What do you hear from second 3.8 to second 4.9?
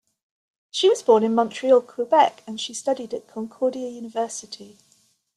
University.